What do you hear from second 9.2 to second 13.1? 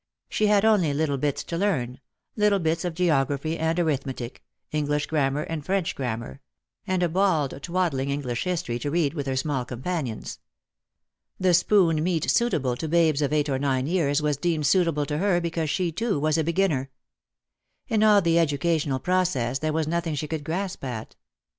her small companions. The spoon meat suitable to